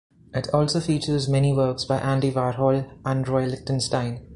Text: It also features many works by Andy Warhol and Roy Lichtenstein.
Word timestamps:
It 0.33 0.47
also 0.51 0.79
features 0.79 1.27
many 1.29 1.53
works 1.53 1.85
by 1.85 1.99
Andy 1.99 2.31
Warhol 2.31 2.89
and 3.05 3.27
Roy 3.27 3.45
Lichtenstein. 3.45 4.27